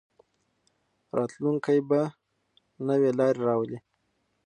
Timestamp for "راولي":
3.47-3.79